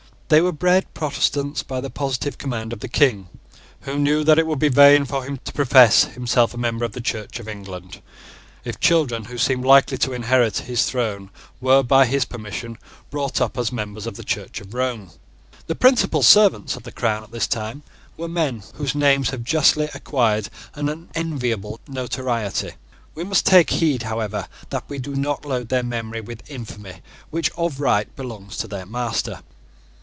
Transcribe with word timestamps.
They 0.33 0.39
were 0.39 0.53
bred 0.53 0.93
Protestants 0.93 1.61
by 1.61 1.81
the 1.81 1.89
positive 1.89 2.37
command 2.37 2.71
of 2.71 2.79
the 2.79 2.87
King, 2.87 3.27
who 3.81 3.99
knew 3.99 4.23
that 4.23 4.39
it 4.39 4.47
would 4.47 4.59
be 4.59 4.69
vain 4.69 5.03
for 5.03 5.25
him 5.25 5.41
to 5.43 5.51
profess 5.51 6.05
himself 6.05 6.53
a 6.53 6.57
member 6.57 6.85
of 6.85 6.93
the 6.93 7.01
Church 7.01 7.37
of 7.41 7.49
England, 7.49 8.01
if 8.63 8.79
children 8.79 9.25
who 9.25 9.37
seemed 9.37 9.65
likely 9.65 9.97
to 9.97 10.13
inherit 10.13 10.59
his 10.59 10.85
throne 10.85 11.31
were, 11.59 11.83
by 11.83 12.05
his 12.05 12.23
permission, 12.23 12.77
brought 13.09 13.41
up 13.41 13.57
as 13.57 13.73
members 13.73 14.07
of 14.07 14.15
the 14.15 14.23
Church 14.23 14.61
of 14.61 14.73
Rome. 14.73 15.11
The 15.67 15.75
principal 15.75 16.23
servants 16.23 16.77
of 16.77 16.83
the 16.83 16.93
crown 16.93 17.23
at 17.25 17.31
this 17.33 17.45
time 17.45 17.83
were 18.15 18.29
men 18.29 18.63
whose 18.75 18.95
names 18.95 19.31
have 19.31 19.43
justly 19.43 19.89
acquired 19.93 20.47
an 20.75 20.87
unenviable 20.87 21.81
notoriety. 21.89 22.71
We 23.15 23.25
must 23.25 23.45
take 23.45 23.69
heed, 23.69 24.03
however, 24.03 24.47
that 24.69 24.85
we 24.87 24.97
do 24.97 25.13
not 25.13 25.43
load 25.43 25.67
their 25.67 25.83
memory 25.83 26.21
with 26.21 26.49
infamy 26.49 27.01
which 27.31 27.51
of 27.57 27.81
right 27.81 28.15
belongs 28.15 28.55
to 28.59 28.69
their 28.69 28.85
master. 28.85 29.41